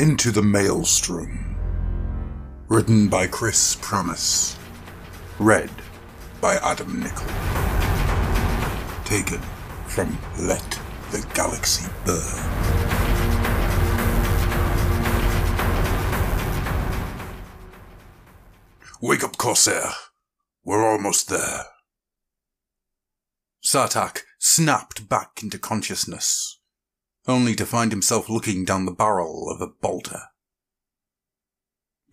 [0.00, 1.56] Into the Maelstrom.
[2.68, 4.56] Written by Chris Pramas.
[5.38, 5.68] Read
[6.40, 7.26] by Adam Nickel.
[9.04, 9.42] Taken
[9.86, 10.80] from Let
[11.10, 12.40] the Galaxy Burn.
[19.02, 19.90] Wake up, Corsair.
[20.64, 21.64] We're almost there.
[23.62, 26.58] Sartak snapped back into consciousness,
[27.26, 30.22] only to find himself looking down the barrel of a bolter.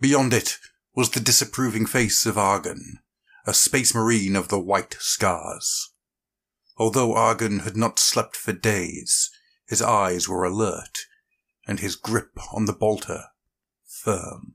[0.00, 0.58] Beyond it
[0.94, 2.98] was the disapproving face of Argon,
[3.46, 5.90] a space marine of the white scars.
[6.76, 9.30] Although Argon had not slept for days,
[9.66, 10.98] his eyes were alert,
[11.66, 13.24] and his grip on the bolter
[13.84, 14.54] firm.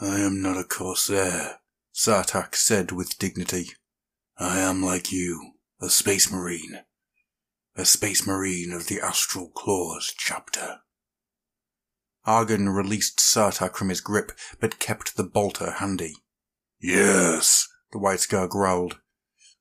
[0.00, 1.60] I am not a corsair,
[1.92, 3.70] Sartak said with dignity.
[4.36, 6.80] I am like you, a space marine.
[7.76, 10.78] A space marine of the Astral Claws chapter.
[12.24, 16.14] Argon released Sartak from his grip, but kept the bolter handy.
[16.80, 19.00] Yes, the White Scar growled.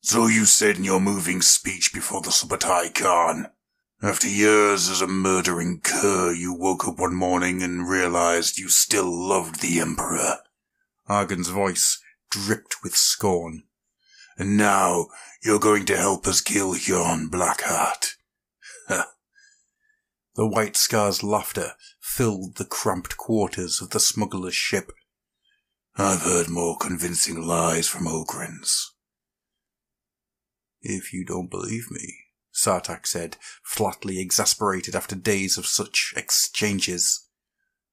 [0.02, 3.48] So you said in your moving speech before the Subutai Khan.
[4.04, 9.12] After years as a murdering cur, you woke up one morning and realized you still
[9.12, 10.38] loved the Emperor.
[11.08, 13.64] Argon's voice dripped with scorn.
[14.38, 15.08] And now
[15.44, 18.16] you're going to help us kill Huron Blackheart.
[18.88, 24.92] the White Scar's laughter filled the cramped quarters of the smuggler's ship.
[25.96, 28.86] I've heard more convincing lies from Ogryns.
[30.82, 32.16] If you don't believe me,
[32.54, 37.28] Sartak said, flatly exasperated after days of such exchanges.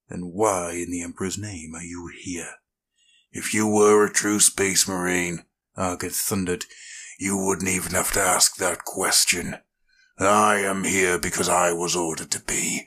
[0.09, 2.55] Then why in the Emperor's name are you here?
[3.33, 5.45] If you were a true space marine,
[5.81, 6.67] Argon thundered,
[7.19, 9.57] you wouldn't even have to ask that question.
[10.19, 12.87] I am here because I was ordered to be.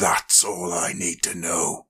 [0.00, 1.86] That's all I need to know.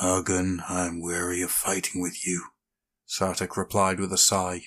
[0.00, 2.44] Argon, I'm weary of fighting with you,
[3.04, 4.66] Sartak replied with a sigh.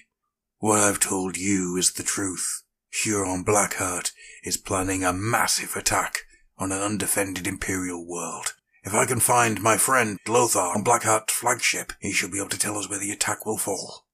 [0.58, 2.64] What I've told you is the truth.
[3.04, 4.12] Huron Blackheart
[4.44, 6.20] is planning a massive attack
[6.58, 8.56] on an undefended Imperial world.
[8.84, 12.60] If I can find my friend Lothar on Blackheart's flagship, he should be able to
[12.60, 14.05] tell us where the attack will fall.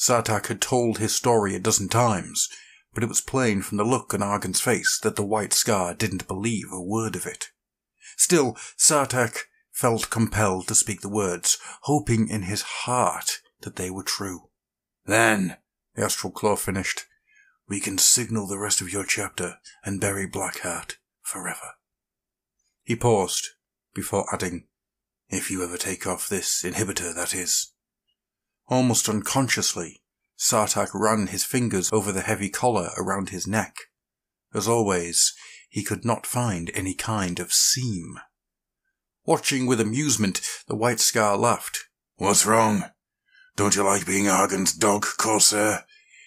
[0.00, 2.48] Sartak had told his story a dozen times,
[2.94, 6.28] but it was plain from the look on Argon's face that the White Scar didn't
[6.28, 7.46] believe a word of it.
[8.16, 14.04] Still, Sartak felt compelled to speak the words, hoping in his heart that they were
[14.04, 14.50] true.
[15.04, 15.56] Then,
[15.96, 17.06] the Astral Claw finished,
[17.66, 21.74] we can signal the rest of your chapter and bury Blackheart forever.
[22.84, 23.48] He paused
[23.94, 24.68] before adding,
[25.28, 27.72] if you ever take off this inhibitor, that is.
[28.68, 30.02] Almost unconsciously,
[30.36, 33.74] Sartak ran his fingers over the heavy collar around his neck.
[34.54, 35.32] As always,
[35.68, 38.18] he could not find any kind of seam.
[39.24, 41.86] Watching with amusement, the White Scar laughed.
[42.16, 42.84] What's wrong?
[43.56, 45.84] Don't you like being Argon's dog, Corsair?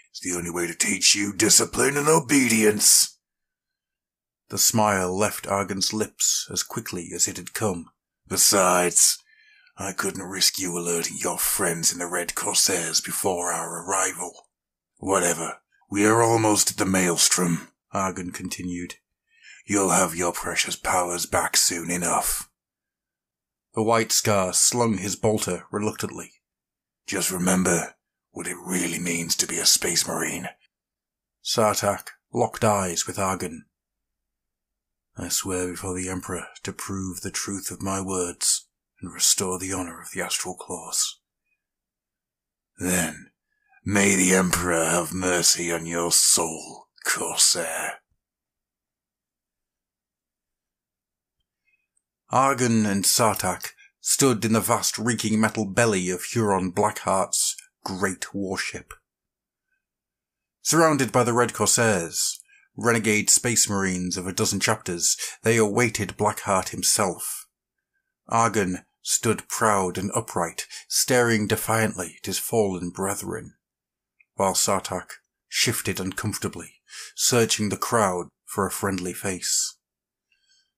[0.09, 3.18] It's the only way to teach you discipline and obedience.
[4.50, 7.90] The smile left Argon's lips as quickly as it had come.
[8.28, 9.18] Besides,
[9.77, 14.47] I couldn't risk you alerting your friends in the Red Corsairs before our arrival.
[14.97, 15.61] Whatever.
[15.89, 18.95] We are almost at the Maelstrom, Argon continued.
[19.65, 22.49] You'll have your precious powers back soon enough.
[23.73, 26.31] The White Scar slung his bolter reluctantly.
[27.07, 27.95] Just remember,
[28.31, 30.49] what it really means to be a space marine.
[31.41, 33.65] Sartak locked eyes with Argon.
[35.17, 38.67] I swear before the Emperor to prove the truth of my words
[39.01, 41.19] and restore the honor of the Astral Claws.
[42.78, 43.31] Then,
[43.84, 47.95] may the Emperor have mercy on your soul, Corsair.
[52.29, 58.94] Argon and Sartak stood in the vast reeking metal belly of Huron Blackheart's great warship.
[60.61, 62.40] Surrounded by the Red Corsairs,
[62.78, 67.47] renegade space marines of a dozen chapters, they awaited Blackheart himself.
[68.28, 73.55] Argon stood proud and upright, staring defiantly at his fallen brethren,
[74.35, 75.13] while Sartak
[75.47, 76.81] shifted uncomfortably,
[77.15, 79.77] searching the crowd for a friendly face.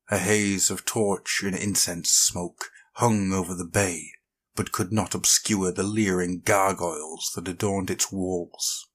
[0.10, 4.12] A haze of torch and incense smoke hung over the bay
[4.56, 8.88] but could not obscure the leering gargoyles that adorned its walls.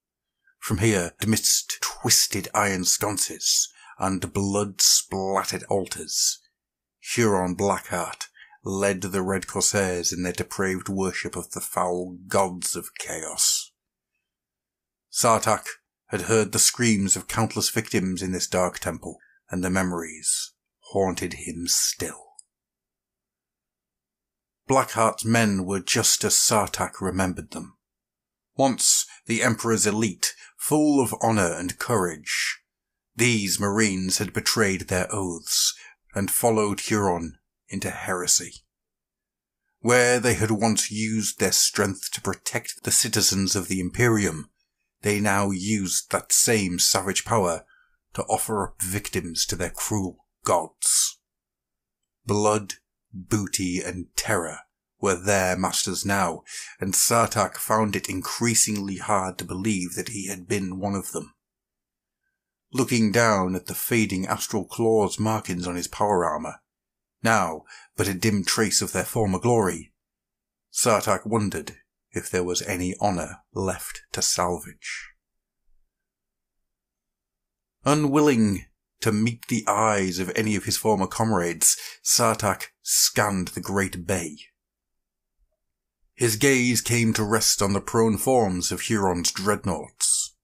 [0.60, 6.40] From here, amidst twisted iron sconces and blood-splattered altars,
[7.00, 8.28] Huron Blackheart
[8.64, 13.72] led the Red Corsairs in their depraved worship of the foul gods of chaos.
[15.10, 15.66] Sartak
[16.06, 19.18] had heard the screams of countless victims in this dark temple,
[19.50, 20.52] and the memories
[20.92, 22.36] haunted him still.
[24.66, 27.76] Blackheart's men were just as Sartak remembered them.
[28.56, 32.60] Once the Emperor's elite, full of honor and courage,
[33.16, 35.74] these Marines had betrayed their oaths
[36.14, 37.37] and followed Huron
[37.68, 38.52] into heresy.
[39.80, 44.50] Where they had once used their strength to protect the citizens of the Imperium,
[45.02, 47.64] they now used that same savage power
[48.14, 51.18] to offer up victims to their cruel gods.
[52.26, 52.74] Blood,
[53.12, 54.60] booty, and terror
[55.00, 56.42] were their masters now,
[56.80, 61.34] and Sartak found it increasingly hard to believe that he had been one of them.
[62.72, 66.56] Looking down at the fading astral claws markings on his power armor,
[67.22, 67.64] now
[67.96, 69.92] but a dim trace of their former glory,
[70.70, 71.76] Sartak wondered
[72.12, 75.10] if there was any honor left to salvage.
[77.84, 78.66] Unwilling
[79.00, 84.38] to meet the eyes of any of his former comrades, Sartak scanned the great bay.
[86.14, 90.34] His gaze came to rest on the prone forms of Huron's dreadnoughts.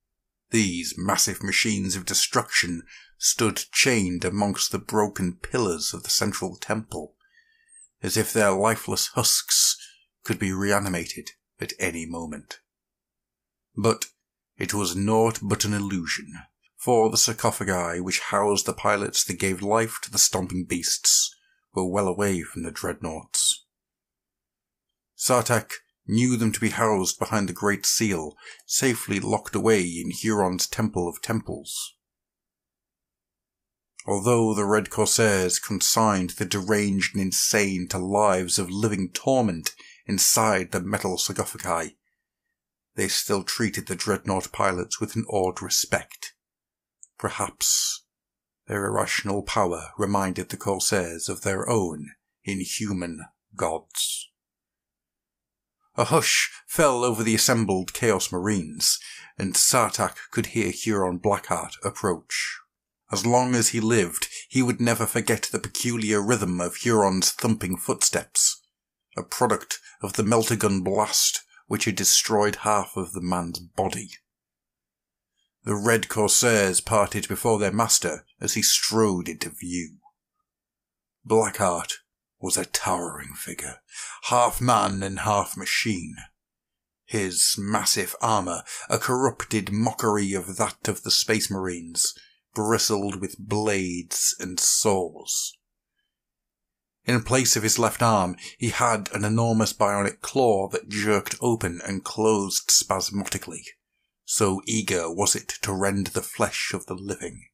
[0.51, 2.83] These massive machines of destruction
[3.19, 7.17] stood chained amongst the broken pillars of the central temple,
[8.03, 9.77] as if their lifeless husks
[10.25, 11.31] could be reanimated
[11.61, 12.61] at any moment.
[13.77, 14.07] But
[14.57, 16.35] it was naught but an illusion,
[16.77, 21.35] for the sarcophagi which housed the pilots that gave life to the stomping beasts
[21.75, 23.65] were well away from the dreadnoughts.
[25.17, 25.73] Sartak
[26.07, 28.37] knew them to be housed behind the Great Seal,
[28.67, 31.97] safely locked away in Huron's Temple of Temples.
[34.07, 39.75] Although the Red Corsairs consigned the deranged and insane to lives of living torment
[40.07, 41.97] inside the metal sarcophagi,
[42.97, 46.35] they still treated the dreadnought pilots with an awed respect.
[47.19, 48.05] Perhaps
[48.67, 52.11] their irrational power reminded the Corsairs of their own
[52.45, 53.25] inhuman
[53.57, 54.31] gods.
[55.97, 58.99] A hush fell over the assembled Chaos Marines,
[59.39, 62.59] and Sartak could hear Huron Blackheart approach.
[63.13, 67.77] As long as he lived, he would never forget the peculiar rhythm of Huron's thumping
[67.77, 68.61] footsteps,
[69.17, 74.11] a product of the Meltagun blast which had destroyed half of the man's body.
[75.65, 79.99] The red corsairs parted before their master as he strode into view.
[81.27, 81.95] Blackheart
[82.39, 83.79] was a towering figure,
[84.25, 86.17] half man and half machine.
[87.07, 92.15] His massive armor, a corrupted mockery of that of the Space Marines,
[92.55, 95.57] bristled with blades and saws.
[97.05, 101.81] In place of his left arm, he had an enormous bionic claw that jerked open
[101.85, 103.65] and closed spasmodically.
[104.25, 107.49] So eager was it to rend the flesh of the living.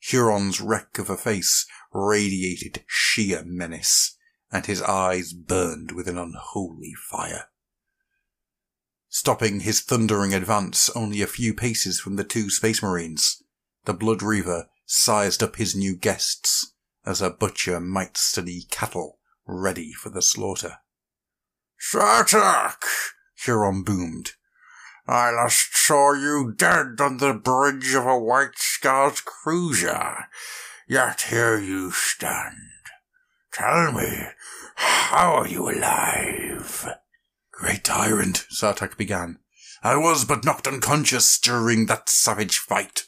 [0.00, 4.16] Huron's wreck of a face radiated sheer menace,
[4.52, 7.48] and his eyes burned with an unholy fire.
[9.08, 13.42] Stopping his thundering advance only a few paces from the two space marines,
[13.86, 16.74] the Blood Reaver sized up his new guests
[17.04, 20.78] as a butcher might study cattle ready for the slaughter.
[21.80, 22.82] Sartak!
[23.44, 24.32] Huron boomed.
[25.06, 30.24] I last saw you dead on the bridge of a White Scars cruiser,
[30.88, 32.56] yet here you stand.
[33.52, 34.26] Tell me,
[34.74, 36.88] how are you alive?
[37.52, 39.38] Great tyrant, Sartak began.
[39.82, 43.04] I was but knocked unconscious during that savage fight.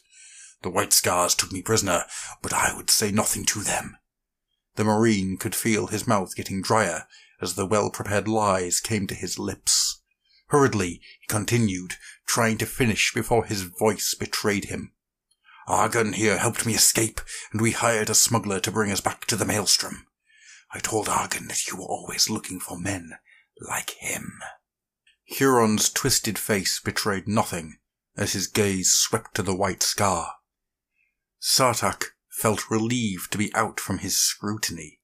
[0.61, 2.05] The White Scars took me prisoner,
[2.41, 3.97] but I would say nothing to them.
[4.75, 7.07] The Marine could feel his mouth getting drier
[7.41, 10.01] as the well-prepared lies came to his lips.
[10.47, 14.93] Hurriedly, he continued, trying to finish before his voice betrayed him.
[15.67, 19.35] Argon here helped me escape, and we hired a smuggler to bring us back to
[19.35, 20.07] the Maelstrom.
[20.73, 23.13] I told Argon that you were always looking for men
[23.61, 24.39] like him.
[25.23, 27.77] Huron's twisted face betrayed nothing
[28.17, 30.33] as his gaze swept to the white scar.
[31.39, 34.99] Sartak felt relieved to be out from his scrutiny.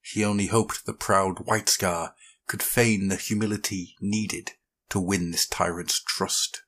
[0.00, 2.14] He only hoped the proud White Scar
[2.46, 4.52] could feign the humility needed
[4.90, 6.62] to win this tyrant's trust.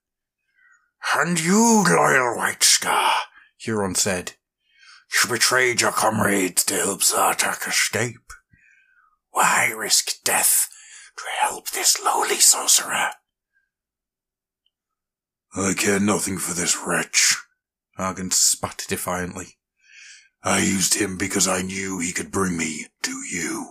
[1.15, 3.15] And you, loyal White Scar,
[3.59, 4.33] Huron said,
[5.13, 8.33] you betrayed your comrades to help Sartak escape.
[9.31, 10.69] Why risk death
[11.17, 13.11] to help this lowly sorcerer?
[15.55, 17.37] I care nothing for this wretch,
[17.97, 19.59] Argon spat defiantly.
[20.43, 23.71] I used him because I knew he could bring me to you.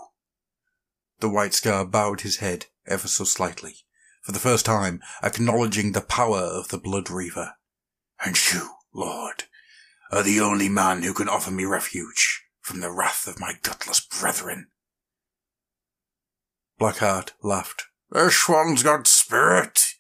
[1.20, 3.78] The White Scar bowed his head ever so slightly,
[4.22, 7.54] for the first time acknowledging the power of the Blood Reaver.
[8.26, 9.44] And you, Lord,
[10.12, 14.00] are the only man who can offer me refuge from the wrath of my gutless
[14.00, 14.68] brethren.
[16.80, 17.86] Blackheart laughed.
[18.10, 19.96] This one's got spirit.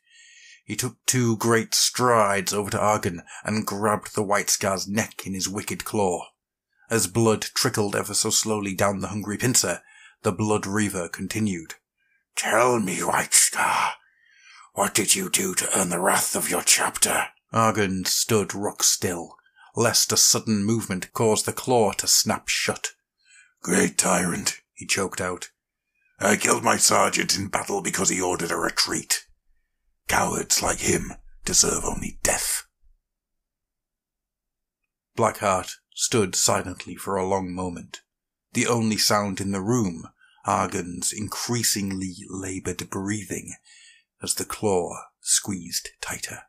[0.64, 5.34] He took two great strides over to Argon and grabbed the White Scar's neck in
[5.34, 6.30] his wicked claw.
[6.90, 9.82] As blood trickled ever so slowly down the hungry pincer,
[10.22, 11.76] the Blood Reaver continued.
[12.36, 13.94] Tell me, White Scar,
[14.74, 17.28] what did you do to earn the wrath of your chapter?
[17.52, 19.36] Argon stood rock still,
[19.76, 22.94] lest a sudden movement cause the claw to snap shut.
[23.62, 25.52] Great tyrant, he choked out.
[26.20, 29.26] I killed my sergeant in battle because he ordered a retreat.
[30.08, 31.14] Cowards like him
[31.46, 32.66] deserve only death.
[35.16, 38.02] Blackheart stood silently for a long moment,
[38.54, 40.10] the only sound in the room
[40.46, 43.54] Argon's increasingly labored breathing
[44.22, 46.44] as the claw squeezed tighter.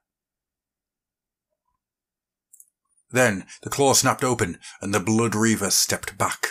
[3.11, 6.49] Then the claw snapped open and the Blood Reaver stepped back.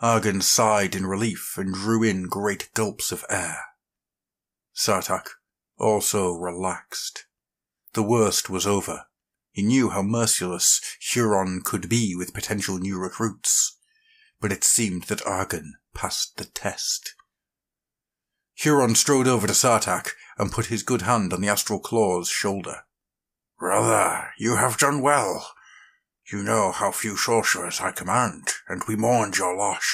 [0.00, 3.66] Argon sighed in relief and drew in great gulps of air.
[4.72, 5.28] Sartak
[5.82, 7.26] also relaxed.
[7.94, 9.06] The worst was over.
[9.50, 13.76] He knew how merciless Huron could be with potential new recruits,
[14.40, 17.14] but it seemed that Argon passed the test.
[18.54, 22.84] Huron strode over to Sartak and put his good hand on the Astral Claw's shoulder.
[23.58, 25.52] Brother, you have done well.
[26.32, 29.84] You know how few sorcerers I command, and we mourned your loss.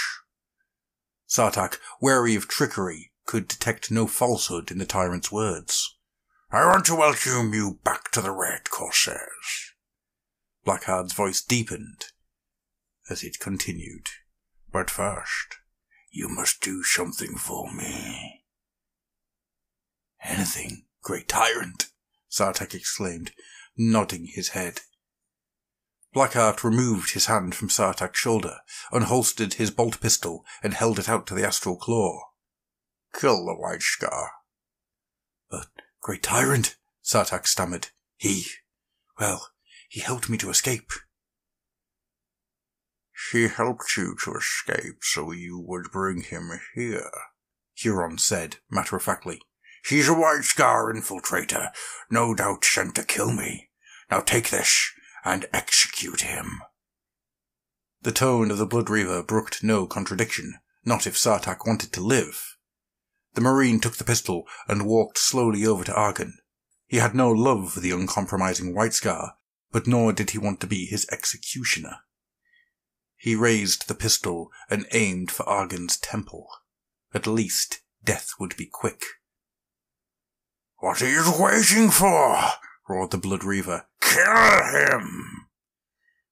[1.29, 5.99] Sartak, wary of trickery, could detect no falsehood in the tyrant's words.
[6.51, 9.75] I want to welcome you back to the Red Corsairs.
[10.65, 12.07] Blackheart's voice deepened
[13.11, 14.09] as it continued.
[14.73, 15.57] But first,
[16.11, 18.45] you must do something for me.
[20.25, 21.89] Anything, great tyrant,
[22.31, 23.33] Sartak exclaimed,
[23.77, 24.81] nodding his head.
[26.15, 31.27] Blackheart removed his hand from Sartak's shoulder, unholstered his bolt pistol, and held it out
[31.27, 32.28] to the astral claw.
[33.15, 34.31] Kill the White Scar.
[35.51, 35.69] But,
[36.01, 37.89] great tyrant, Sartak stammered.
[38.17, 38.47] He,
[39.19, 39.49] well,
[39.89, 40.91] he helped me to escape.
[43.13, 47.11] She helped you to escape so you would bring him here,
[47.75, 49.41] Huron said matter-of-factly.
[49.85, 51.71] He's a White Scar infiltrator,
[52.11, 53.71] no doubt sent to kill me.
[54.11, 54.93] Now take this
[55.25, 56.61] and execute him.
[58.03, 62.57] The tone of the Blood Reaver brooked no contradiction, not if Sartak wanted to live.
[63.35, 66.39] The Marine took the pistol and walked slowly over to Argon.
[66.87, 69.37] He had no love for the uncompromising White Scar,
[69.71, 71.99] but nor did he want to be his executioner.
[73.17, 76.49] He raised the pistol and aimed for Argon's temple.
[77.13, 79.03] At least death would be quick.
[80.79, 82.39] What are you waiting for?
[82.89, 83.87] roared the Blood Reaver.
[84.01, 85.49] Kill him!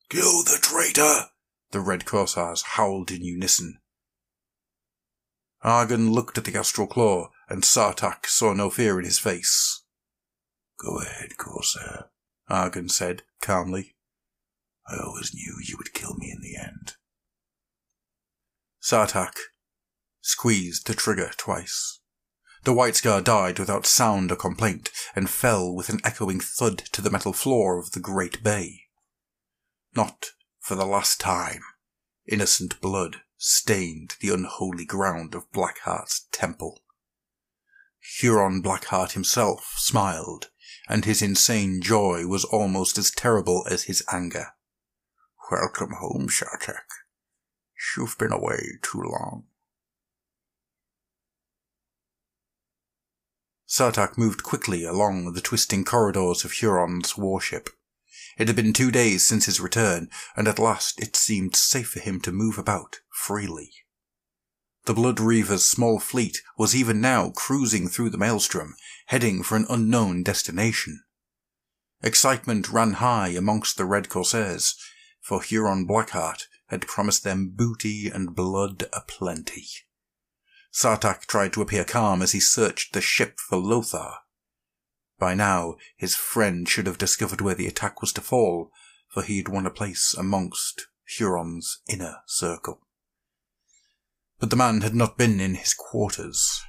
[0.08, 1.30] Kill the traitor!
[1.72, 3.80] The Red Corsairs howled in unison.
[5.66, 9.82] Argon looked at the Astral Claw, and Sartak saw no fear in his face.
[10.78, 12.10] Go ahead, Corsair,
[12.48, 13.96] Argon said calmly.
[14.88, 16.92] I always knew you would kill me in the end.
[18.80, 19.34] Sartak
[20.20, 21.98] squeezed the trigger twice.
[22.62, 27.02] The White Scar died without sound or complaint, and fell with an echoing thud to
[27.02, 28.82] the metal floor of the great bay.
[29.96, 30.26] Not
[30.60, 31.62] for the last time.
[32.28, 36.82] Innocent blood stained the unholy ground of Blackheart's temple.
[38.18, 40.50] Huron Blackheart himself smiled,
[40.88, 44.52] and his insane joy was almost as terrible as his anger.
[45.50, 46.86] Welcome home, Sartak.
[47.96, 49.44] You've been away too long.
[53.68, 57.68] Sartak moved quickly along the twisting corridors of Huron's warship.
[58.36, 62.00] It had been two days since his return, and at last it seemed safe for
[62.00, 63.72] him to move about freely.
[64.84, 68.76] The Blood Reaver's small fleet was even now cruising through the maelstrom,
[69.06, 71.02] heading for an unknown destination.
[72.02, 74.76] Excitement ran high amongst the Red Corsairs,
[75.20, 79.66] for Huron Blackheart had promised them booty and blood aplenty.
[80.70, 84.18] Sartak tried to appear calm as he searched the ship for Lothar.
[85.18, 88.70] By now, his friend should have discovered where the attack was to fall,
[89.08, 92.86] for he had won a place amongst Huron's inner circle.
[94.38, 96.62] But the man had not been in his quarters,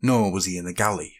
[0.00, 1.16] nor was he in the galley.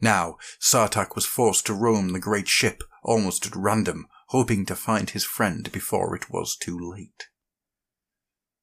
[0.00, 5.08] Now, Sartak was forced to roam the great ship almost at random, hoping to find
[5.08, 7.28] his friend before it was too late.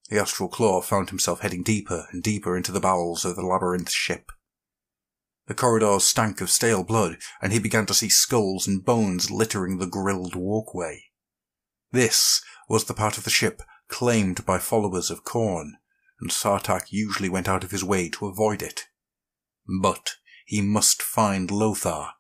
[0.10, 3.90] The astral claw found himself heading deeper and deeper into the bowels of the labyrinth
[3.90, 4.32] ship.
[5.48, 9.78] The corridors stank of stale blood, and he began to see skulls and bones littering
[9.78, 11.06] the grilled walkway.
[11.92, 15.74] This was the part of the ship claimed by followers of Khorne,
[16.20, 18.88] and Sartak usually went out of his way to avoid it.
[19.82, 22.12] But he must find Lothar,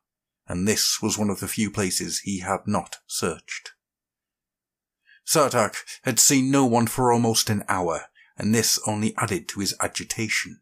[0.47, 3.71] and this was one of the few places he had not searched.
[5.25, 9.73] Sartak had seen no one for almost an hour, and this only added to his
[9.79, 10.61] agitation.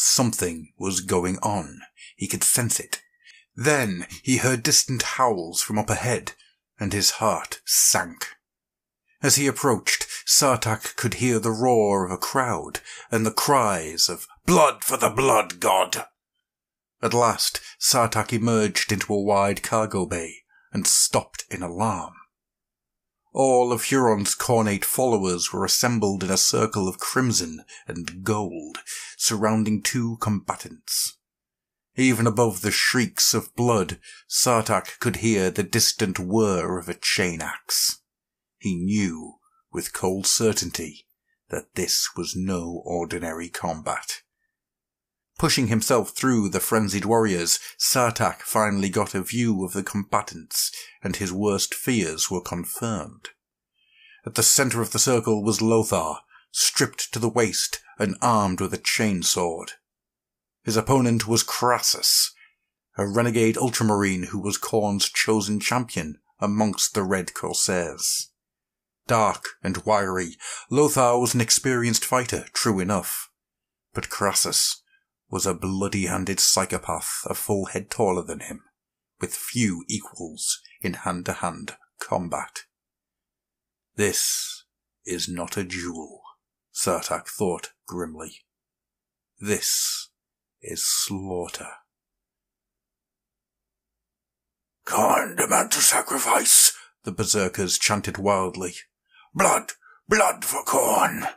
[0.00, 1.80] Something was going on.
[2.14, 3.02] He could sense it.
[3.56, 6.34] Then he heard distant howls from up ahead,
[6.78, 8.28] and his heart sank.
[9.24, 12.78] As he approached, Sartak could hear the roar of a crowd
[13.10, 16.04] and the cries of Blood for the Blood God!
[17.02, 22.14] At last, Sartak emerged into a wide cargo bay and stopped in alarm.
[23.38, 28.78] All of Huron's Khornate followers were assembled in a circle of crimson and gold,
[29.16, 31.18] surrounding two combatants.
[31.94, 37.40] Even above the shrieks of blood, Sartak could hear the distant whir of a chain
[37.40, 38.00] axe.
[38.58, 39.34] He knew,
[39.70, 41.06] with cold certainty,
[41.48, 44.22] that this was no ordinary combat.
[45.38, 51.16] Pushing himself through the frenzied warriors, Sartak finally got a view of the combatants, and
[51.16, 53.30] his worst fears were confirmed.
[54.26, 58.74] At the center of the circle was Lothar, stripped to the waist and armed with
[58.74, 59.72] a chainsword.
[60.64, 62.32] His opponent was Crassus,
[62.96, 68.30] a renegade ultramarine who was Khorne's chosen champion amongst the Red Corsairs.
[69.06, 70.36] Dark and wiry,
[70.70, 73.30] Lothar was an experienced fighter, true enough.
[73.94, 74.82] But Crassus
[75.30, 78.62] was a bloody-handed psychopath a full head taller than him,
[79.20, 82.64] with few equals in hand-to-hand combat.
[83.96, 84.64] This
[85.04, 86.22] is not a duel,
[86.72, 88.44] Sartak thought grimly.
[89.40, 90.10] This
[90.60, 91.70] is slaughter.
[94.86, 96.72] Khorne demand to sacrifice,
[97.04, 98.74] the berserkers chanted wildly.
[99.34, 99.72] Blood,
[100.08, 101.34] blood for Khorne!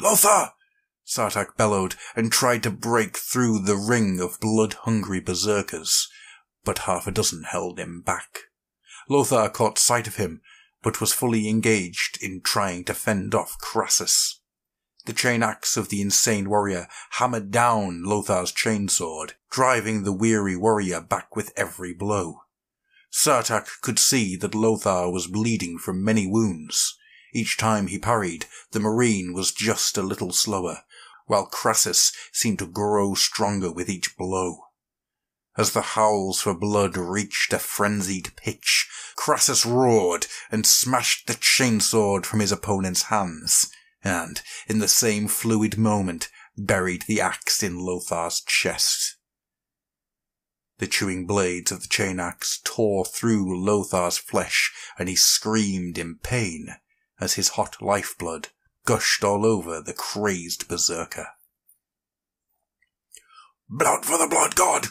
[0.00, 0.52] Lothar,
[1.04, 6.08] Sartak bellowed and tried to break through the ring of blood-hungry berserkers,
[6.64, 8.50] but half a dozen held him back.
[9.08, 10.40] Lothar caught sight of him,
[10.82, 14.40] but was fully engaged in trying to fend off Crassus.
[15.06, 21.00] The chain axe of the insane warrior hammered down Lothar's chainsword, driving the weary warrior
[21.00, 22.42] back with every blow.
[23.10, 26.96] Sartak could see that Lothar was bleeding from many wounds.
[27.32, 30.84] Each time he parried, the marine was just a little slower,
[31.26, 34.69] while Crassus seemed to grow stronger with each blow.
[35.56, 42.24] As the howls for blood reached a frenzied pitch, Crassus roared and smashed the chainsword
[42.24, 43.70] from his opponent's hands,
[44.02, 49.16] and, in the same fluid moment, buried the axe in Lothar's chest.
[50.78, 56.16] The chewing blades of the chain axe tore through Lothar's flesh, and he screamed in
[56.16, 56.76] pain
[57.20, 58.48] as his hot lifeblood
[58.86, 61.28] gushed all over the crazed berserker.
[63.68, 64.86] Blood for the blood god!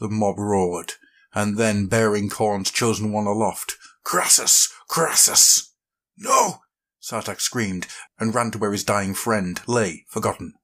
[0.00, 0.94] The mob roared,
[1.34, 4.72] and then bearing Khorne's chosen one aloft, Crassus!
[4.88, 5.74] Crassus!
[6.16, 6.62] No!
[6.98, 7.86] Sartak screamed
[8.18, 10.54] and ran to where his dying friend lay, forgotten.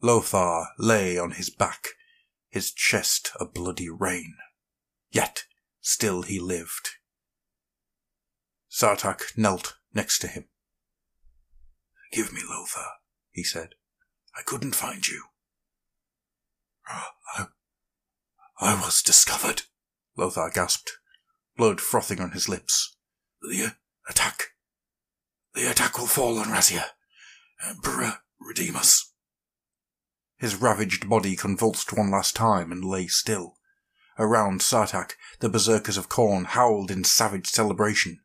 [0.00, 1.88] Lothar lay on his back,
[2.48, 4.36] his chest a bloody rain.
[5.10, 5.44] Yet
[5.80, 6.90] still he lived.
[8.68, 10.48] Sartak knelt next to him.
[12.12, 12.88] Give me Lothar,
[13.30, 13.74] he said.
[14.36, 15.24] I couldn't find you.
[18.64, 19.64] I was discovered,
[20.16, 20.92] Lothar gasped,
[21.54, 22.96] blood frothing on his lips.
[23.42, 23.74] The
[24.08, 24.52] attack.
[25.54, 26.86] The attack will fall on Raziel.
[27.62, 29.12] Emperor, redeem us.
[30.38, 33.58] His ravaged body convulsed one last time and lay still.
[34.18, 38.20] Around Sartak, the berserkers of Khorne howled in savage celebration.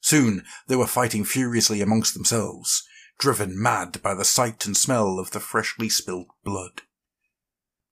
[0.00, 2.82] Soon they were fighting furiously amongst themselves,
[3.20, 6.82] driven mad by the sight and smell of the freshly spilled blood.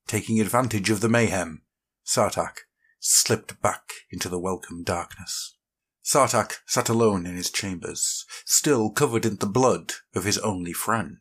[0.08, 1.62] Taking advantage of the mayhem,
[2.06, 2.68] Sartak
[3.00, 5.56] slipped back into the welcome darkness.
[6.04, 11.18] Sartak sat alone in his chambers, still covered in the blood of his only friend.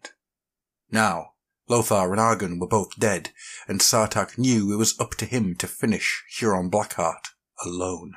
[0.91, 1.31] Now,
[1.67, 3.31] Lothar and Argon were both dead,
[3.67, 7.29] and Sartak knew it was up to him to finish Huron Blackheart
[7.65, 8.13] alone.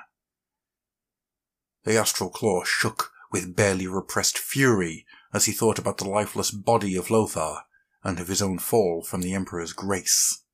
[1.85, 6.97] The astral claw shook with barely repressed fury as he thought about the lifeless body
[6.97, 7.63] of Lothar
[8.05, 10.45] and of his own fall from the Emperor's grace.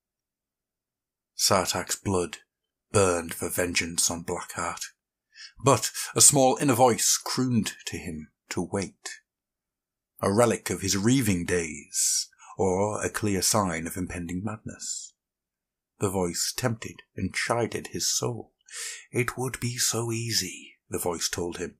[1.36, 2.38] Sartak's blood
[2.92, 4.86] burned for vengeance on Blackheart,
[5.62, 9.20] but a small inner voice crooned to him to wait.
[10.20, 15.12] A relic of his reaving days, or a clear sign of impending madness.
[15.98, 18.52] The voice tempted and chided his soul.
[19.10, 21.76] It would be so easy, the voice told him,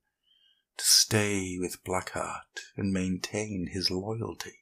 [0.77, 4.59] to stay with Blackheart and maintain his loyalty.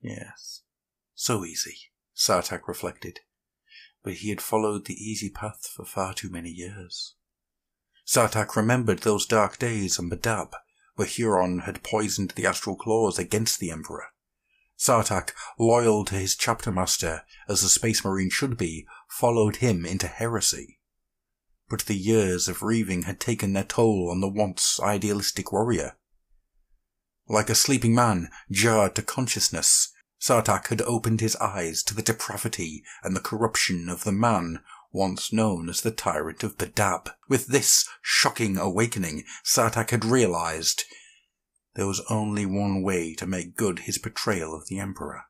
[0.00, 0.62] Yes,
[1.14, 1.76] so easy.
[2.14, 3.20] Sartak reflected,
[4.04, 7.14] but he had followed the easy path for far too many years.
[8.06, 10.52] Sartak remembered those dark days on Badab,
[10.94, 14.08] where Huron had poisoned the astral claws against the Emperor.
[14.76, 20.06] Sartak, loyal to his chapter master as a space marine should be, followed him into
[20.06, 20.80] heresy.
[21.70, 25.96] But the years of reaving had taken their toll on the once idealistic warrior.
[27.26, 32.82] Like a sleeping man jarred to consciousness, Sartak had opened his eyes to the depravity
[33.02, 37.10] and the corruption of the man once known as the Tyrant of Badab.
[37.28, 40.84] With this shocking awakening, Sartak had realized
[41.74, 45.24] there was only one way to make good his betrayal of the Emperor.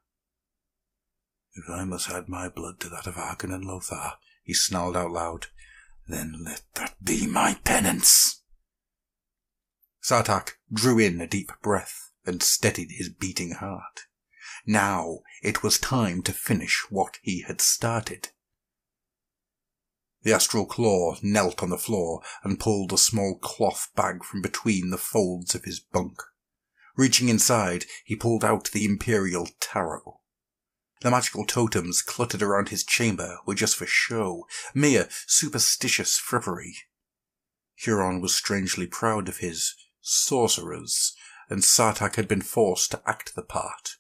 [1.55, 5.11] If I must add my blood to that of Arkan and Lothar, he snarled out
[5.11, 5.47] loud,
[6.07, 8.43] then let that be my penance.
[10.03, 14.03] Sartak drew in a deep breath and steadied his beating heart.
[14.67, 18.31] Now it was time to finish what he had started.
[20.23, 24.89] The astral claw knelt on the floor and pulled a small cloth bag from between
[24.89, 26.23] the folds of his bunk.
[26.97, 30.21] Reaching inside, he pulled out the Imperial Tarot.
[31.03, 36.77] The magical totems cluttered around his chamber were just for show, mere superstitious frippery.
[37.75, 41.15] Huron was strangely proud of his sorcerers,
[41.51, 43.97] and Sartak had been forced to act the part.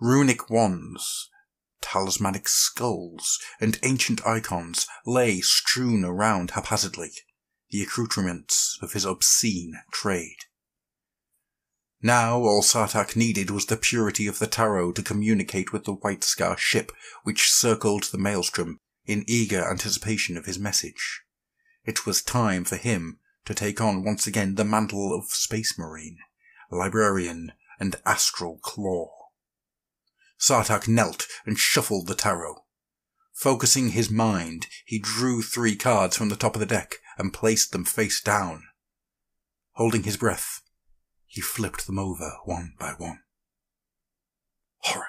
[0.00, 1.30] Runic wands,
[1.80, 7.12] talismanic skulls, and ancient icons lay strewn around haphazardly,
[7.70, 10.36] the accoutrements of his obscene trade.
[12.02, 16.24] Now all Sartak needed was the purity of the tarot to communicate with the White
[16.24, 21.22] Scar ship which circled the maelstrom in eager anticipation of his message.
[21.84, 26.18] It was time for him to take on once again the mantle of Space Marine,
[26.70, 29.15] Librarian, and Astral Claw.
[30.38, 32.64] Sartak knelt and shuffled the tarot.
[33.32, 37.72] Focusing his mind, he drew three cards from the top of the deck and placed
[37.72, 38.64] them face down.
[39.72, 40.62] Holding his breath,
[41.26, 43.20] he flipped them over one by one.
[44.78, 45.08] Horror.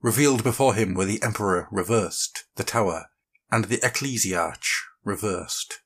[0.00, 3.06] Revealed before him were the Emperor reversed, the Tower,
[3.50, 5.80] and the Ecclesiarch reversed.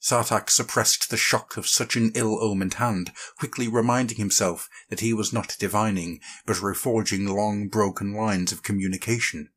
[0.00, 5.32] Sartak suppressed the shock of such an ill-omened hand, quickly reminding himself that he was
[5.32, 9.50] not divining, but reforging long broken lines of communication.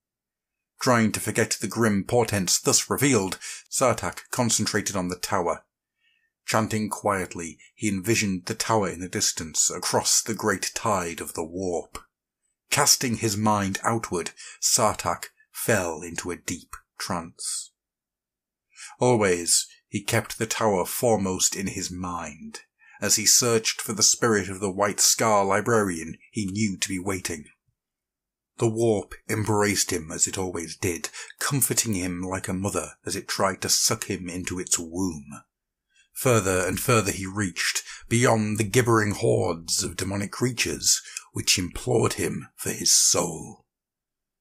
[0.79, 3.37] Trying to forget the grim portents thus revealed,
[3.69, 5.63] Sartak concentrated on the tower.
[6.43, 11.43] Chanting quietly, he envisioned the tower in the distance, across the great tide of the
[11.43, 11.99] warp.
[12.71, 17.71] Casting his mind outward, Sartak fell into a deep trance.
[18.99, 22.61] Always, he kept the tower foremost in his mind,
[23.01, 26.97] as he searched for the spirit of the White Scar librarian he knew to be
[26.97, 27.43] waiting.
[28.57, 33.27] The warp embraced him as it always did, comforting him like a mother as it
[33.27, 35.41] tried to suck him into its womb.
[36.13, 41.01] Further and further he reached, beyond the gibbering hordes of demonic creatures
[41.33, 43.65] which implored him for his soul.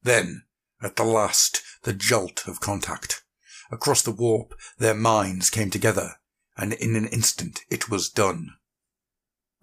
[0.05, 0.45] Then,
[0.81, 3.25] at the last, the jolt of contact.
[3.71, 6.17] Across the warp, their minds came together,
[6.57, 8.57] and in an instant it was done.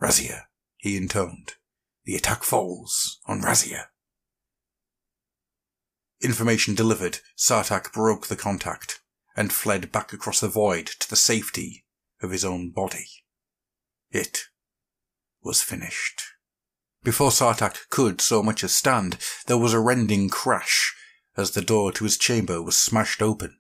[0.02, 0.44] Razia,
[0.78, 1.54] he intoned.
[2.06, 3.88] The attack falls on Razia.
[6.22, 9.02] Information delivered, Sartak broke the contact
[9.36, 11.86] and fled back across the void to the safety
[12.22, 13.08] of his own body.
[14.10, 14.46] It
[15.44, 16.22] was finished.
[17.04, 20.96] Before Sartak could so much as stand, there was a rending crash
[21.36, 23.58] as the door to his chamber was smashed open.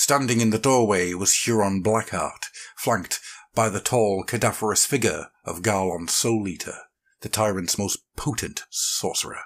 [0.00, 2.44] Standing in the doorway was Huron Blackheart,
[2.76, 3.18] flanked
[3.52, 6.82] by the tall, cadaverous figure of Garlon Soul Eater,
[7.22, 9.40] the tyrant's most potent sorcerer.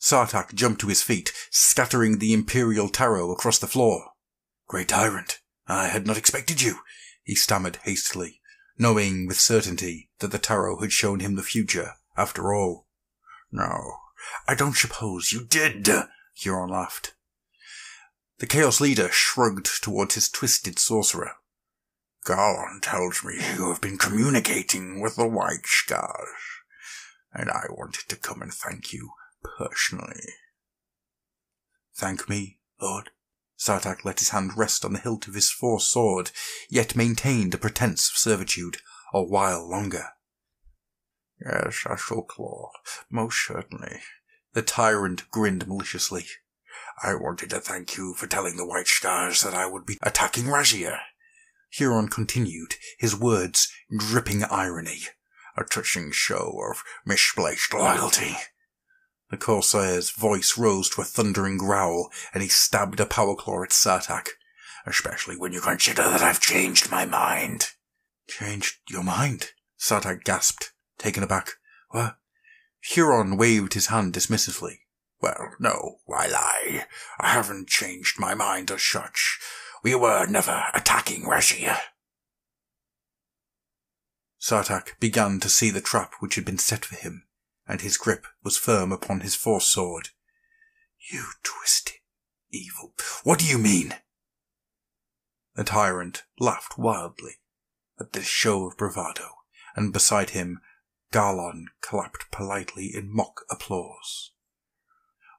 [0.00, 4.10] Sartak jumped to his feet, scattering the Imperial Tarot across the floor.
[4.66, 6.80] Great Tyrant, I had not expected you,
[7.22, 8.40] he stammered hastily,
[8.76, 12.88] knowing with certainty that the Tarot had shown him the future, after all.
[13.52, 13.98] No,
[14.48, 15.88] I don't suppose you did,
[16.34, 17.14] Huron laughed.
[18.44, 21.36] The Chaos Leader shrugged towards his twisted sorcerer.
[22.26, 26.28] Garlon tells me you have been communicating with the White Scars,
[27.32, 29.12] and I wanted to come and thank you
[29.56, 30.20] personally.
[31.96, 33.12] Thank me, Lord?
[33.56, 36.30] Sartak let his hand rest on the hilt of his force sword,
[36.68, 38.76] yet maintained a pretence of servitude
[39.14, 40.08] a while longer.
[41.40, 42.72] Yes, Astral Claw,
[43.08, 44.00] most certainly.
[44.52, 46.26] The tyrant grinned maliciously.
[47.02, 50.44] I wanted to thank you for telling the White Stars that I would be attacking
[50.44, 50.98] Razia.
[51.70, 55.00] Huron continued, his words dripping irony.
[55.56, 58.36] A touching show of misplaced loyalty.
[59.30, 63.70] The Corsair's voice rose to a thundering growl, and he stabbed a power claw at
[63.70, 64.28] Sartak.
[64.86, 67.70] Especially when you consider that I've changed my mind.
[68.28, 69.50] Changed your mind?
[69.78, 71.52] Sartak gasped, taken aback.
[71.90, 72.16] What?
[72.80, 74.80] Huron waved his hand dismissively.
[75.24, 76.84] Well, no, why lie?
[77.18, 79.40] I haven't changed my mind as such.
[79.82, 81.78] We were never attacking Razia.
[84.38, 87.24] Sartak began to see the trap which had been set for him,
[87.66, 90.10] and his grip was firm upon his force sword.
[91.10, 92.00] You twisted
[92.50, 92.92] evil.
[93.22, 93.94] What do you mean?
[95.54, 97.36] The tyrant laughed wildly
[97.98, 99.30] at this show of bravado,
[99.74, 100.60] and beside him
[101.12, 104.33] Garlon clapped politely in mock applause.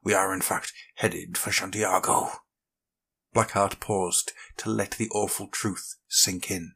[0.06, 2.30] We are in fact headed for Santiago.
[3.34, 6.74] Blackheart paused to let the awful truth sink in.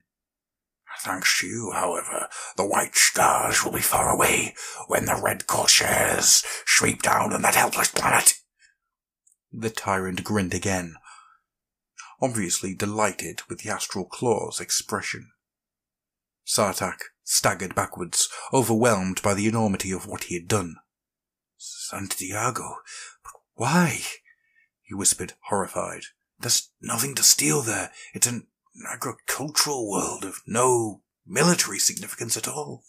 [1.02, 4.56] Thanks to you, however, the white stars will be far away
[4.88, 8.34] when the red corsairs sweep down on that helpless planet.
[9.54, 10.96] The tyrant grinned again,
[12.20, 15.30] obviously delighted with the astral claw's expression.
[16.46, 20.78] Sartak staggered backwards, overwhelmed by the enormity of what he had done.
[21.60, 22.78] Santiago?
[23.24, 24.02] But why?
[24.82, 26.04] he whispered, horrified.
[26.40, 27.92] There's nothing to steal there.
[28.14, 28.48] It's an
[28.90, 32.84] agricultural world of no military significance at all.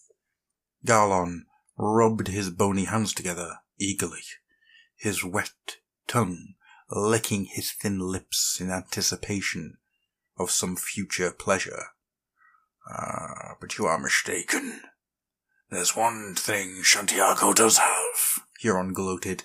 [0.87, 1.43] Garlon
[1.77, 4.23] rubbed his bony hands together eagerly,
[4.97, 6.55] his wet tongue
[6.91, 9.79] licking his thin lips in anticipation
[10.39, 11.87] of some future pleasure.
[12.89, 14.81] Ah, but you are mistaken.
[15.71, 19.45] There's one thing Santiago does have, Huron gloated,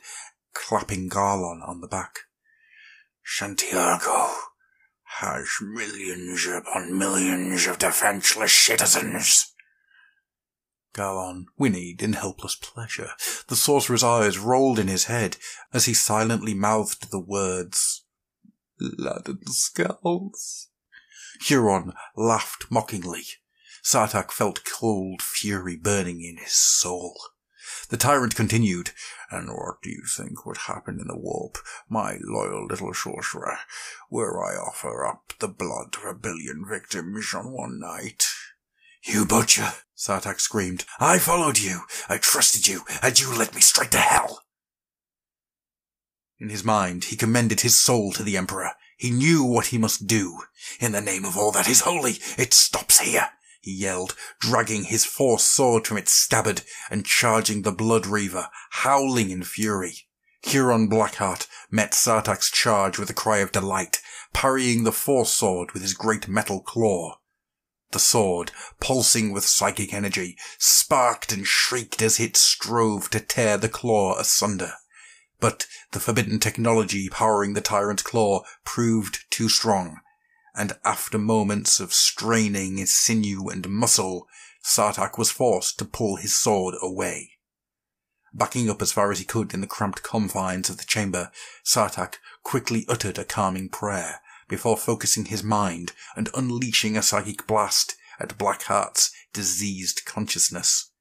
[0.53, 2.19] clapping Garlon on the back.
[3.23, 4.29] Santiago
[5.19, 9.53] has millions upon millions of defenseless citizens.
[10.93, 13.11] Garlon whinnied in helpless pleasure.
[13.47, 15.37] The sorcerer's eyes rolled in his head
[15.71, 18.03] as he silently mouthed the words,
[18.79, 20.67] and skulls.
[21.39, 23.23] Huron laughed mockingly.
[23.81, 27.17] Sartak felt cold fury burning in his soul.
[27.89, 28.91] The tyrant continued,
[29.31, 31.57] And what do you think would happen in the warp,
[31.89, 33.57] my loyal little sorcerer,
[34.09, 38.25] were I offer up the blood of a billion victims on one night?
[39.03, 40.85] You butcher, Sartak screamed.
[40.99, 44.43] I followed you, I trusted you, and you led me straight to hell.
[46.39, 48.71] In his mind, he commended his soul to the Emperor.
[48.97, 50.41] He knew what he must do.
[50.79, 53.29] In the name of all that is holy, it stops here
[53.65, 59.31] he yelled, dragging his force sword from its scabbard and charging the Blood Reaver, howling
[59.31, 60.07] in fury.
[60.43, 65.81] Huron Blackheart met Sartak's charge with a cry of delight, parrying the force sword with
[65.81, 67.17] his great metal claw.
[67.89, 73.67] The sword, pulsing with psychic energy, sparked and shrieked as it strove to tear the
[73.67, 74.73] claw asunder.
[75.39, 80.01] But the forbidden technology powering the tyrant's claw proved too strong,
[80.55, 84.27] and after moments of straining his sinew and muscle,
[84.63, 87.31] Sartak was forced to pull his sword away.
[88.33, 91.31] Backing up as far as he could in the cramped confines of the chamber,
[91.63, 97.95] Sartak quickly uttered a calming prayer before focusing his mind and unleashing a psychic blast
[98.19, 100.91] at Blackheart's diseased consciousness.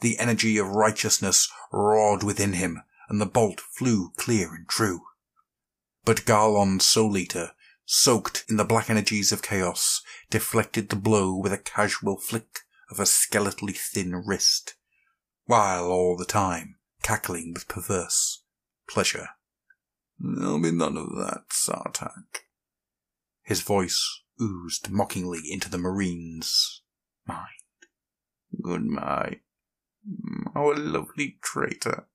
[0.00, 5.00] The energy of righteousness roared within him, and the bolt flew clear and true.
[6.04, 7.52] But Garlon's Soul Eater
[7.86, 12.98] soaked in the black energies of chaos, deflected the blow with a casual flick of
[12.98, 14.74] a skeletally thin wrist,
[15.44, 18.42] while all the time cackling with perverse
[18.88, 19.28] pleasure.
[20.18, 22.44] There'll be none of that, Sartak.
[23.42, 26.82] His voice oozed mockingly into the Marine's
[27.26, 27.46] mind.
[28.62, 29.40] Goodbye,
[30.54, 32.06] our lovely traitor.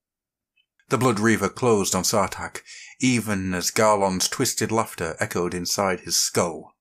[0.92, 2.62] The Blood Reaver closed on Sartak,
[3.00, 6.74] even as Garlon's twisted laughter echoed inside his skull.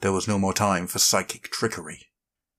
[0.00, 2.10] There was no more time for psychic trickery.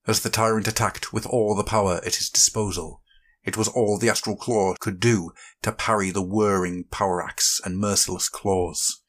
[0.07, 3.01] As the tyrant attacked with all the power at his disposal,
[3.43, 7.77] it was all the astral claw could do to parry the whirring power axe and
[7.77, 9.01] merciless claws.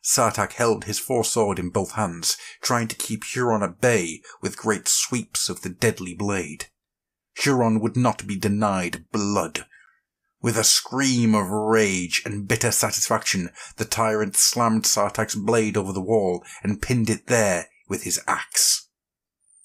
[0.00, 4.56] Sartak held his force sword in both hands, trying to keep Huron at bay with
[4.56, 6.68] great sweeps of the deadly blade.
[7.34, 9.66] Huron would not be denied blood
[10.42, 16.00] with a scream of rage and bitter satisfaction, the tyrant slammed Sartak's blade over the
[16.00, 18.88] wall and pinned it there with his axe.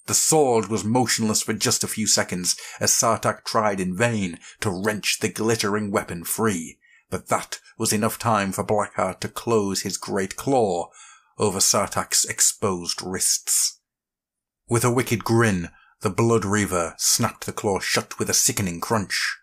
[0.06, 4.70] The sword was motionless for just a few seconds as Sartak tried in vain to
[4.70, 6.78] wrench the glittering weapon free,
[7.10, 10.90] but that was enough time for Blackheart to close his great claw
[11.38, 13.80] over Sartak's exposed wrists.
[14.68, 15.70] With a wicked grin,
[16.02, 19.38] the Blood Reaver snapped the claw shut with a sickening crunch.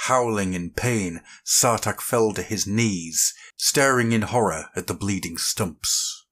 [0.00, 6.26] Howling in pain, Sartak fell to his knees, staring in horror at the bleeding stumps.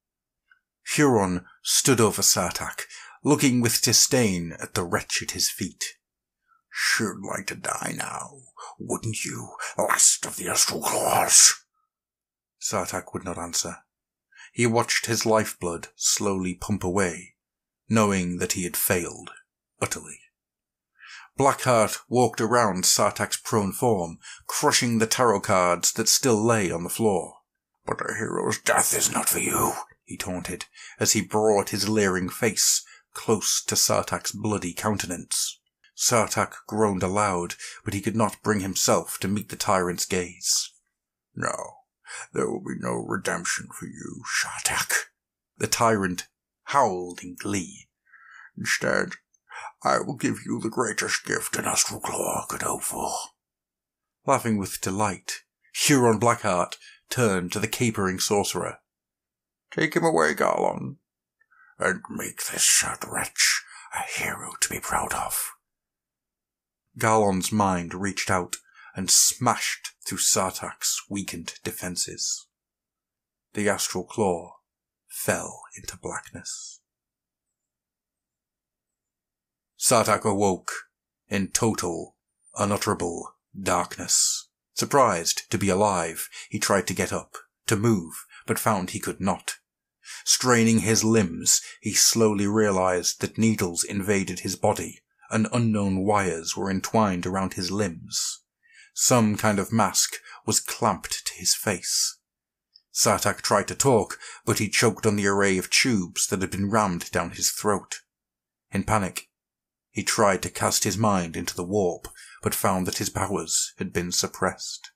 [0.95, 2.87] Huron stood over Sartak,
[3.25, 5.83] looking with disdain at the wretch at his feet.
[6.71, 8.39] Should like to die now,
[8.79, 11.55] wouldn't you, last of the Astral Claws?
[12.59, 13.79] Sartak would not answer.
[14.53, 17.35] He watched his lifeblood slowly pump away,
[17.89, 19.31] knowing that he had failed
[19.81, 20.21] utterly.
[21.37, 26.91] Blackheart walked around Sartak's prone form, crushing the tarot cards that still lay on the
[26.91, 27.39] floor.
[27.85, 29.73] But a hero's death is not for you,
[30.05, 30.67] he taunted,
[31.01, 35.59] as he brought his leering face close to Sartak's bloody countenance.
[35.97, 40.71] Sartak groaned aloud, but he could not bring himself to meet the tyrant's gaze.
[41.35, 41.55] No,
[42.33, 45.11] there will be no redemption for you, Sartak.
[45.59, 46.29] The tyrant
[46.65, 47.89] howled in glee.
[48.57, 49.15] Instead,
[49.83, 53.11] I will give you the greatest gift an Astral Claw could hope for.
[54.27, 55.43] Laughing with delight,
[55.75, 56.77] Huron Blackheart
[57.11, 58.79] turned to the capering sorcerer.
[59.71, 60.97] Take him away, Garlon,
[61.79, 63.63] and make this sad wretch
[63.95, 65.53] a hero to be proud of.
[66.99, 68.57] Garlon's mind reached out
[68.95, 72.47] and smashed through Sartak's weakened defenses.
[73.55, 74.57] The Astral Claw
[75.09, 76.81] fell into blackness.
[79.87, 80.73] Sartak awoke
[81.29, 82.17] in total,
[82.57, 84.49] unutterable darkness.
[84.73, 89.21] Surprised to be alive, he tried to get up, to move, but found he could
[89.21, 89.57] not.
[90.25, 96.71] Straining his limbs, he slowly realized that needles invaded his body, and unknown wires were
[96.71, 98.41] entwined around his limbs.
[98.95, 100.15] Some kind of mask
[100.47, 102.17] was clamped to his face.
[102.91, 106.71] Sartak tried to talk, but he choked on the array of tubes that had been
[106.71, 107.97] rammed down his throat.
[108.73, 109.29] In panic,
[109.95, 112.09] he tried to cast his mind into the warp,
[112.43, 114.91] but found that his powers had been suppressed.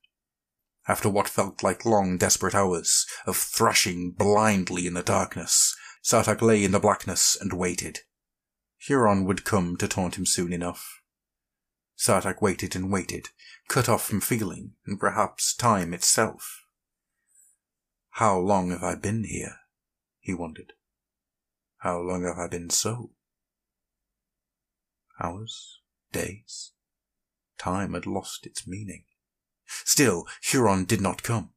[0.89, 6.65] After what felt like long, desperate hours of thrashing blindly in the darkness, Sartak lay
[6.65, 8.01] in the blackness and waited.
[8.79, 11.01] Huron would come to taunt him soon enough.
[11.97, 13.29] Sartak waited and waited,
[13.69, 16.65] cut off from feeling and perhaps time itself.
[18.13, 19.59] How long have I been here?
[20.19, 20.73] he wondered.
[21.79, 23.13] How long have I been so?
[25.21, 25.81] Hours?
[26.13, 26.73] Days?
[27.59, 29.05] Time had lost its meaning.
[29.67, 31.51] Still, Huron did not come.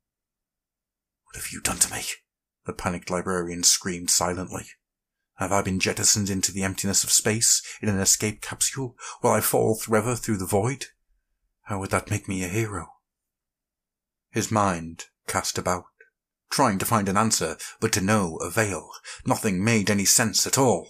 [1.25, 2.03] What have you done to me?
[2.65, 4.65] The panicked librarian screamed silently.
[5.35, 8.95] Have I been jettisoned into the emptiness of space in an escape capsule?
[9.23, 10.87] Will I fall forever through the void?
[11.63, 12.87] How would that make me a hero?
[14.29, 15.85] His mind cast about,
[16.49, 18.91] trying to find an answer, but to no avail.
[19.25, 20.89] Nothing made any sense at all.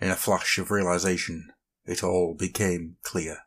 [0.00, 1.52] In a flash of realization,
[1.84, 3.38] it all became clear.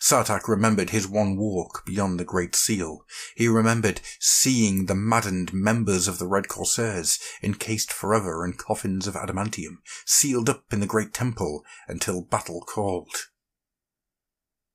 [0.00, 3.04] Sartak remembered his one walk beyond the Great Seal.
[3.36, 9.14] He remembered seeing the maddened members of the Red Corsairs encased forever in coffins of
[9.14, 13.28] adamantium, sealed up in the Great Temple until battle called.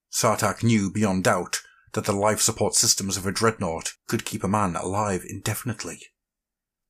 [0.09, 1.61] Sartak knew beyond doubt
[1.93, 5.99] that the life support systems of a dreadnought could keep a man alive indefinitely.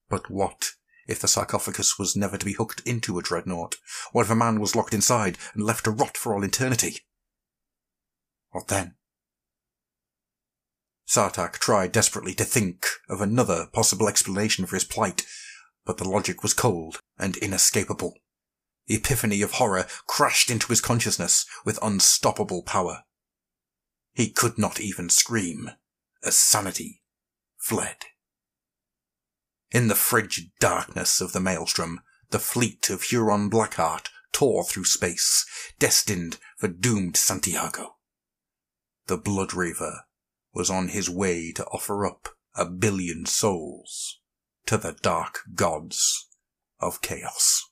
[0.09, 0.73] But what
[1.07, 3.75] if the sarcophagus was never to be hooked into a dreadnought?
[4.11, 6.99] What if a man was locked inside and left to rot for all eternity?
[8.51, 8.95] What then?
[11.07, 15.25] Sartak tried desperately to think of another possible explanation for his plight,
[15.85, 18.15] but the logic was cold and inescapable.
[18.87, 23.03] The epiphany of horror crashed into his consciousness with unstoppable power.
[24.13, 25.71] He could not even scream,
[26.23, 27.01] as sanity
[27.57, 27.97] fled.
[29.73, 35.47] In the frigid darkness of the maelstrom, the fleet of Huron Blackheart tore through space,
[35.79, 37.95] destined for doomed Santiago.
[39.07, 40.01] The Blood Bloodreaver
[40.53, 44.19] was on his way to offer up a billion souls
[44.67, 46.27] to the dark gods
[46.79, 47.63] of chaos.